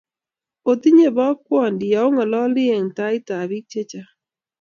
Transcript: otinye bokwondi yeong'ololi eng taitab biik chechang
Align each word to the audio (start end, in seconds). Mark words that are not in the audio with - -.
otinye 0.71 1.07
bokwondi 1.15 1.85
yeong'ololi 1.93 2.63
eng 2.75 2.89
taitab 2.97 3.45
biik 3.49 3.65
chechang 3.71 4.11